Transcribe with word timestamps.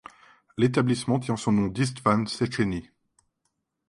L'établissement 0.57 1.19
tient 1.19 1.35
son 1.37 1.51
nom 1.51 1.67
d'István 1.67 2.25
Széchenyi. 2.25 2.89